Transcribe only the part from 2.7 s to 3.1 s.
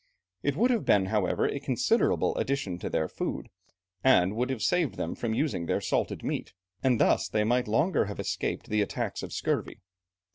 to their